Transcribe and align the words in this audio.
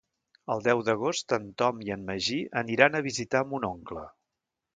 El 0.53 0.61
deu 0.67 0.79
d'agost 0.87 1.35
en 1.37 1.45
Tom 1.63 1.83
i 1.89 1.93
en 1.97 2.07
Magí 2.07 2.39
aniran 2.63 2.97
a 2.97 3.03
visitar 3.11 3.45
mon 3.53 3.69
oncle. 3.71 4.09